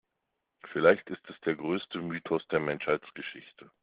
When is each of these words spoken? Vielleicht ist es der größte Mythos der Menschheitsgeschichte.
Vielleicht 0.71 1.07
ist 1.11 1.21
es 1.29 1.39
der 1.41 1.53
größte 1.55 2.01
Mythos 2.01 2.41
der 2.47 2.59
Menschheitsgeschichte. 2.59 3.69